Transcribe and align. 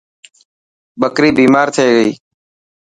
ٻڪري 1.01 1.29
بيمار 1.37 1.67
ٿي 1.75 1.85
گئي. 1.95 2.11